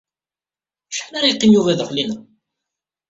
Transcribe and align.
Acḥal 0.91 1.13
ara 1.15 1.29
yeqqim 1.29 1.51
Yuba 1.53 1.77
daxel-inna? 1.79 2.17